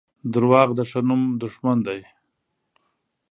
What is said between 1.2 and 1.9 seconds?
دښمن